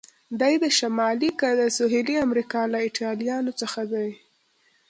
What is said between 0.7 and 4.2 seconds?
شمالي که د سهیلي امریکا له ایټالویانو څخه دی؟